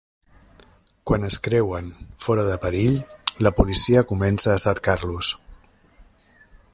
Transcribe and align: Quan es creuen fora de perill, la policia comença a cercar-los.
Quan 1.09 1.27
es 1.27 1.35
creuen 1.47 1.91
fora 2.27 2.45
de 2.47 2.57
perill, 2.65 2.97
la 3.49 3.53
policia 3.61 4.05
comença 4.13 4.55
a 4.55 4.59
cercar-los. 4.67 5.33